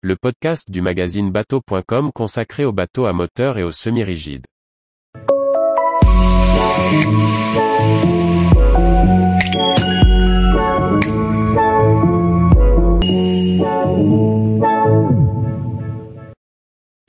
le 0.00 0.14
podcast 0.14 0.70
du 0.70 0.80
magazine 0.80 1.32
bateau.com 1.32 2.12
consacré 2.14 2.64
aux 2.64 2.72
bateaux 2.72 3.06
à 3.06 3.12
moteur 3.12 3.58
et 3.58 3.64
aux 3.64 3.72
semi-rigides. 3.72 4.46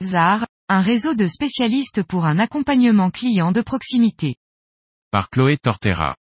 ZAR, 0.02 0.48
un 0.68 0.82
réseau 0.82 1.14
de 1.14 1.28
spécialistes 1.28 2.02
pour 2.02 2.24
un 2.24 2.40
accompagnement 2.40 3.10
client 3.10 3.52
de 3.52 3.60
proximité. 3.60 4.34
Par 5.12 5.30
Chloé 5.30 5.58
Tortera. 5.58 6.16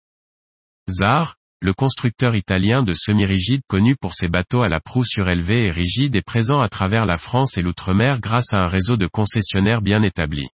ZAR, 0.88 1.39
le 1.62 1.74
constructeur 1.74 2.36
italien 2.36 2.84
de 2.84 2.94
semi-rigides 2.94 3.64
connu 3.68 3.96
pour 3.98 4.14
ses 4.14 4.30
bateaux 4.30 4.62
à 4.62 4.70
la 4.70 4.80
proue 4.80 5.04
surélevée 5.04 5.66
et 5.66 5.72
rigide 5.72 6.16
est 6.16 6.22
présent 6.22 6.62
à 6.62 6.70
travers 6.70 7.06
la 7.06 7.18
France 7.18 7.58
et 7.58 7.62
l'outre-mer 7.62 8.22
grâce 8.22 8.54
à 8.54 8.60
un 8.60 8.68
réseau 8.68 8.96
de 8.96 9.08
concessionnaires 9.08 9.82
bien 9.82 10.02
établi. 10.02 10.48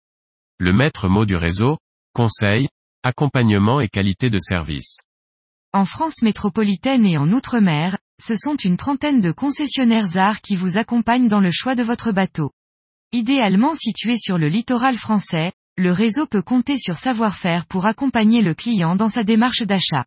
Le 0.59 0.73
maître 0.73 1.09
mot 1.09 1.25
du 1.25 1.35
réseau, 1.35 1.79
conseil, 2.15 2.69
accompagnement 3.03 3.81
et 3.81 3.89
qualité 3.89 4.31
de 4.31 4.39
service. 4.39 5.01
En 5.73 5.85
France 5.85 6.23
métropolitaine 6.23 7.05
et 7.05 7.19
en 7.19 7.33
outre-mer, 7.33 7.99
ce 8.21 8.37
sont 8.37 8.55
une 8.55 8.77
trentaine 8.77 9.21
de 9.21 9.33
concessionnaires 9.33 10.07
ZAR 10.07 10.41
qui 10.41 10.55
vous 10.55 10.77
accompagnent 10.77 11.29
dans 11.29 11.41
le 11.41 11.51
choix 11.51 11.75
de 11.75 11.83
votre 11.83 12.13
bateau. 12.13 12.53
Idéalement 13.11 13.75
situé 13.75 14.17
sur 14.19 14.39
le 14.39 14.47
littoral 14.47 14.97
français, 14.97 15.53
le 15.77 15.91
réseau 15.91 16.27
peut 16.27 16.43
compter 16.43 16.79
sur 16.79 16.97
savoir-faire 16.97 17.67
pour 17.67 17.87
accompagner 17.87 18.43
le 18.43 18.55
client 18.55 18.95
dans 18.95 19.09
sa 19.09 19.25
démarche 19.25 19.63
d'achat. 19.63 20.05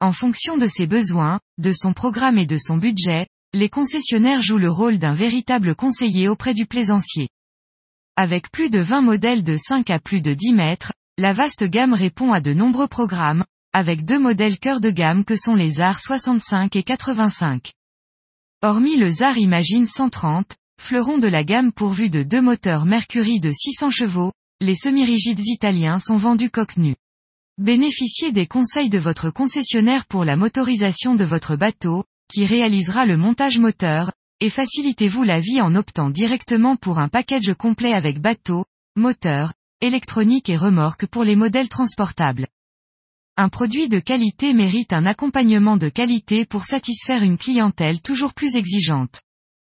En 0.00 0.12
fonction 0.12 0.58
de 0.58 0.66
ses 0.66 0.86
besoins, 0.86 1.40
de 1.56 1.72
son 1.72 1.94
programme 1.94 2.36
et 2.36 2.44
de 2.44 2.58
son 2.58 2.76
budget, 2.76 3.28
les 3.54 3.70
concessionnaires 3.70 4.42
jouent 4.42 4.58
le 4.58 4.70
rôle 4.70 4.98
d'un 4.98 5.14
véritable 5.14 5.74
conseiller 5.74 6.28
auprès 6.28 6.52
du 6.52 6.66
plaisancier. 6.66 7.30
Avec 8.14 8.50
plus 8.50 8.68
de 8.68 8.78
20 8.78 9.00
modèles 9.00 9.42
de 9.42 9.56
5 9.56 9.88
à 9.88 9.98
plus 9.98 10.20
de 10.20 10.34
10 10.34 10.52
mètres, 10.52 10.92
la 11.16 11.32
vaste 11.32 11.64
gamme 11.64 11.94
répond 11.94 12.34
à 12.34 12.42
de 12.42 12.52
nombreux 12.52 12.88
programmes, 12.88 13.46
avec 13.72 14.04
deux 14.04 14.18
modèles 14.18 14.58
cœur 14.58 14.80
de 14.80 14.90
gamme 14.90 15.24
que 15.24 15.34
sont 15.34 15.54
les 15.54 15.70
ZAR 15.70 15.98
65 15.98 16.76
et 16.76 16.82
85. 16.82 17.72
Hormis 18.60 18.98
le 18.98 19.08
ZAR 19.08 19.38
Imagine 19.38 19.86
130, 19.86 20.56
fleuron 20.78 21.16
de 21.16 21.28
la 21.28 21.42
gamme 21.42 21.72
pourvu 21.72 22.10
de 22.10 22.22
deux 22.22 22.42
moteurs 22.42 22.84
Mercury 22.84 23.40
de 23.40 23.50
600 23.50 23.90
chevaux, 23.90 24.32
les 24.60 24.76
semi-rigides 24.76 25.46
italiens 25.46 25.98
sont 25.98 26.16
vendus 26.16 26.50
coque. 26.50 26.76
Bénéficiez 27.58 28.32
des 28.32 28.46
conseils 28.46 28.90
de 28.90 28.98
votre 28.98 29.30
concessionnaire 29.30 30.04
pour 30.04 30.26
la 30.26 30.36
motorisation 30.36 31.14
de 31.14 31.24
votre 31.24 31.56
bateau, 31.56 32.04
qui 32.28 32.44
réalisera 32.44 33.06
le 33.06 33.16
montage 33.16 33.58
moteur, 33.58 34.12
et 34.40 34.50
facilitez-vous 34.50 35.22
la 35.22 35.40
vie 35.40 35.62
en 35.62 35.74
optant 35.74 36.10
directement 36.10 36.76
pour 36.76 36.98
un 36.98 37.08
package 37.08 37.54
complet 37.54 37.94
avec 37.94 38.20
bateau, 38.20 38.66
moteur, 38.94 39.54
électronique 39.80 40.50
et 40.50 40.58
remorque 40.58 41.06
pour 41.06 41.24
les 41.24 41.34
modèles 41.34 41.70
transportables. 41.70 42.46
Un 43.38 43.48
produit 43.48 43.88
de 43.88 44.00
qualité 44.00 44.52
mérite 44.52 44.92
un 44.92 45.06
accompagnement 45.06 45.78
de 45.78 45.88
qualité 45.88 46.44
pour 46.44 46.66
satisfaire 46.66 47.22
une 47.22 47.38
clientèle 47.38 48.02
toujours 48.02 48.34
plus 48.34 48.56
exigeante. 48.56 49.22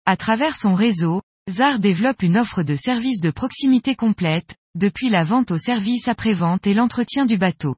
À 0.06 0.18
travers 0.18 0.58
son 0.58 0.76
réseau, 0.76 1.22
ZAR 1.50 1.80
développe 1.80 2.22
une 2.22 2.38
offre 2.38 2.62
de 2.62 2.76
services 2.76 3.22
de 3.22 3.32
proximité 3.32 3.96
complète, 3.96 4.56
depuis 4.76 5.10
la 5.10 5.24
vente 5.24 5.50
au 5.50 5.58
service 5.58 6.08
après-vente 6.08 6.68
et 6.68 6.76
l'entretien 6.76 7.26
du 7.26 7.40
bateau. 7.40 7.76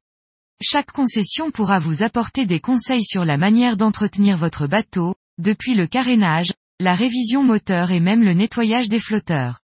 Chaque 0.62 0.92
concession 0.92 1.50
pourra 1.50 1.78
vous 1.78 2.02
apporter 2.02 2.44
des 2.44 2.60
conseils 2.60 3.04
sur 3.04 3.24
la 3.24 3.38
manière 3.38 3.78
d'entretenir 3.78 4.36
votre 4.36 4.66
bateau, 4.66 5.14
depuis 5.38 5.74
le 5.74 5.86
carénage, 5.86 6.52
la 6.80 6.94
révision 6.94 7.42
moteur 7.42 7.92
et 7.92 8.00
même 8.00 8.22
le 8.22 8.34
nettoyage 8.34 8.90
des 8.90 9.00
flotteurs. 9.00 9.60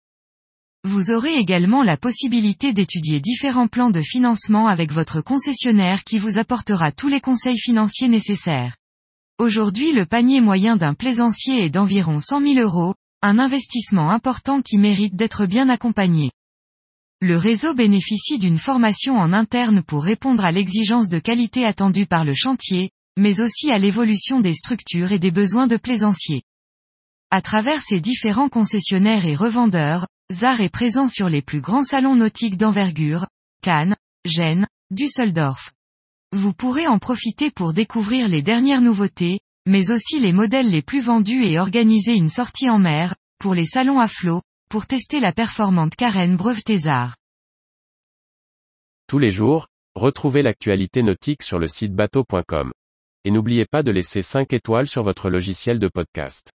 Vous 0.85 1.11
aurez 1.11 1.35
également 1.35 1.83
la 1.83 1.97
possibilité 1.97 2.71
d'étudier 2.71 3.19
différents 3.19 3.67
plans 3.67 3.89
de 3.89 4.01
financement 4.01 4.67
avec 4.67 4.93
votre 4.93 5.19
concessionnaire 5.19 6.05
qui 6.05 6.17
vous 6.17 6.37
apportera 6.37 6.93
tous 6.93 7.09
les 7.09 7.19
conseils 7.19 7.59
financiers 7.59 8.07
nécessaires. 8.07 8.77
Aujourd'hui 9.37 9.91
le 9.91 10.05
panier 10.05 10.39
moyen 10.39 10.77
d'un 10.77 10.93
plaisancier 10.93 11.65
est 11.65 11.69
d'environ 11.69 12.21
100 12.21 12.41
000 12.41 12.59
euros, 12.59 12.95
un 13.21 13.39
investissement 13.39 14.11
important 14.11 14.61
qui 14.61 14.77
mérite 14.77 15.15
d'être 15.15 15.45
bien 15.45 15.69
accompagné. 15.69 16.31
Le 17.19 17.35
réseau 17.35 17.73
bénéficie 17.73 18.37
d'une 18.37 18.59
formation 18.59 19.15
en 19.15 19.33
interne 19.33 19.81
pour 19.81 20.03
répondre 20.03 20.45
à 20.45 20.51
l'exigence 20.51 21.09
de 21.09 21.17
qualité 21.17 21.65
attendue 21.65 22.05
par 22.05 22.23
le 22.23 22.35
chantier, 22.35 22.91
mais 23.17 23.41
aussi 23.41 23.71
à 23.71 23.79
l'évolution 23.79 24.39
des 24.39 24.53
structures 24.53 25.11
et 25.11 25.19
des 25.19 25.31
besoins 25.31 25.65
de 25.65 25.77
plaisanciers. 25.77 26.43
À 27.31 27.41
travers 27.41 27.81
ses 27.81 27.99
différents 27.99 28.49
concessionnaires 28.49 29.25
et 29.25 29.35
revendeurs, 29.35 30.07
ZAR 30.31 30.61
est 30.61 30.69
présent 30.69 31.07
sur 31.07 31.27
les 31.27 31.41
plus 31.41 31.59
grands 31.59 31.83
salons 31.83 32.15
nautiques 32.15 32.57
d'envergure, 32.57 33.25
Cannes, 33.63 33.95
Gênes, 34.25 34.67
Düsseldorf. 34.91 35.73
Vous 36.33 36.53
pourrez 36.53 36.85
en 36.85 36.99
profiter 36.99 37.49
pour 37.49 37.73
découvrir 37.73 38.27
les 38.27 38.41
dernières 38.41 38.81
nouveautés, 38.81 39.39
mais 39.67 39.91
aussi 39.91 40.19
les 40.19 40.31
modèles 40.31 40.71
les 40.71 40.81
plus 40.81 41.01
vendus 41.01 41.45
et 41.45 41.59
organiser 41.59 42.13
une 42.13 42.29
sortie 42.29 42.69
en 42.69 42.79
mer, 42.79 43.15
pour 43.37 43.53
les 43.53 43.65
salons 43.65 43.99
à 43.99 44.07
flot, 44.07 44.41
pour 44.69 44.87
tester 44.87 45.19
la 45.19 45.33
performante 45.33 45.95
carène 45.95 46.37
Brevetésar. 46.37 47.15
Tous 49.07 49.19
les 49.19 49.29
jours, 49.31 49.67
retrouvez 49.93 50.41
l'actualité 50.41 51.03
nautique 51.03 51.43
sur 51.43 51.59
le 51.59 51.67
site 51.67 51.93
bateau.com. 51.93 52.71
Et 53.25 53.31
n'oubliez 53.31 53.65
pas 53.65 53.83
de 53.83 53.91
laisser 53.91 54.21
5 54.21 54.53
étoiles 54.53 54.87
sur 54.87 55.03
votre 55.03 55.29
logiciel 55.29 55.79
de 55.79 55.87
podcast. 55.87 56.51